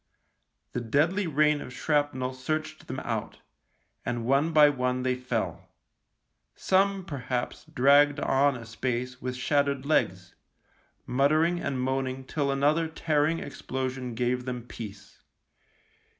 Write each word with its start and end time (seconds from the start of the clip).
The 0.71 0.81
deadly 0.81 1.27
rain 1.27 1.61
of 1.61 1.71
shrapnel 1.71 2.33
searched 2.33 2.87
them 2.87 2.99
out, 3.01 3.37
and 4.03 4.25
one 4.25 4.51
by 4.51 4.67
one 4.67 5.03
they 5.03 5.13
fell. 5.13 5.69
Some, 6.55 7.05
perhaps, 7.05 7.65
dragged 7.71 8.19
on 8.19 8.57
a 8.57 8.65
space 8.65 9.21
with 9.21 9.35
shattered 9.35 9.85
legs, 9.85 10.33
muttering 11.05 11.59
and 11.59 11.79
moaning 11.79 12.23
till 12.23 12.49
another 12.51 12.87
tearing 12.87 13.37
explosion 13.41 14.15
gave 14.15 14.45
them 14.45 14.63
peace. 14.63 15.21